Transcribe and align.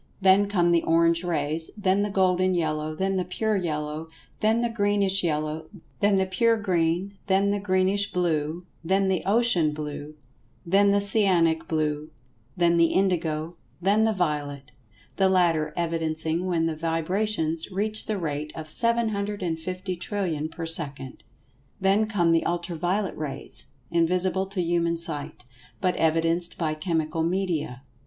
Then 0.19 0.47
come 0.49 0.71
the 0.71 0.81
orange 0.81 1.23
rays, 1.23 1.69
then 1.77 2.01
the 2.01 2.09
golden 2.09 2.55
yellow, 2.55 2.95
then 2.95 3.17
the 3.17 3.23
pure 3.23 3.55
yellow, 3.55 4.07
then 4.39 4.61
the 4.63 4.67
greenish 4.69 5.23
yellow, 5.23 5.69
then 5.99 6.15
the 6.15 6.25
pure 6.25 6.57
green, 6.57 7.19
then 7.27 7.51
the 7.51 7.59
greenish 7.59 8.11
blue, 8.11 8.65
then 8.83 9.09
the 9.09 9.21
ocean 9.27 9.73
blue, 9.75 10.15
then 10.65 10.89
the 10.89 11.01
cyanic 11.01 11.67
blue, 11.67 12.09
then 12.57 12.77
the 12.77 12.87
indigo, 12.93 13.55
then 13.79 14.03
the 14.03 14.11
violet—the 14.11 15.29
latter 15.29 15.71
evidencing 15.77 16.47
when 16.47 16.65
the 16.65 16.75
vibrations 16.75 17.69
reach 17.71 18.07
the 18.07 18.17
rate 18.17 18.51
of 18.55 18.65
750,000,000,000,000 18.65 20.49
per 20.49 20.65
second. 20.65 21.23
Then 21.79 22.07
come 22.07 22.31
the 22.31 22.43
Ultra 22.47 22.75
violet 22.75 23.15
rays—invisible 23.15 24.47
to 24.47 24.61
human 24.63 24.97
sight—but 24.97 25.95
evidenced 25.97 26.57
by 26.57 26.73
chemical 26.73 27.21
media. 27.21 27.83